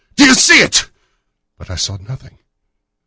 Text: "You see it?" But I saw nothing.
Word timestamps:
"You 0.17 0.33
see 0.33 0.61
it?" 0.63 0.89
But 1.59 1.69
I 1.69 1.75
saw 1.75 1.95
nothing. 1.97 2.39